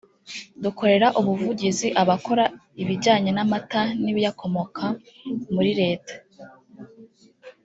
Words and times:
dukorera 0.63 1.07
ubuvugizi 1.19 1.87
abakora 2.01 2.43
ibijyanye 2.81 3.31
n’amata 3.33 3.81
n’ibiyakomoka 4.03 4.85
muri 5.53 5.71
Leta 5.81 6.13